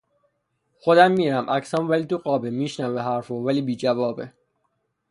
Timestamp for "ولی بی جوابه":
3.35-4.33